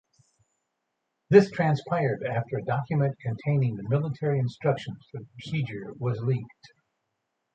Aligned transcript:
This 1.29 1.51
transpired 1.51 2.23
after 2.23 2.57
a 2.57 2.63
document 2.63 3.19
containing 3.19 3.75
the 3.75 3.87
military 3.87 4.39
instructions 4.39 4.97
for 5.11 5.19
the 5.19 5.27
procedure 5.37 5.93
was 5.99 6.19
leaked. 6.23 6.71